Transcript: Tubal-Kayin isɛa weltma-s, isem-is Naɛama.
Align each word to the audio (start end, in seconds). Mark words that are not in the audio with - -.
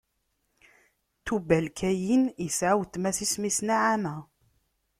Tubal-Kayin 1.25 2.23
isɛa 2.45 2.73
weltma-s, 2.79 3.19
isem-is 3.25 3.57
Naɛama. 3.67 4.15